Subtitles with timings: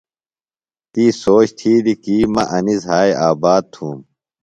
[0.91, 3.97] تی سوچ تِھیلیۡ کی مہ انیۡ زھائی آباد تُھوم۔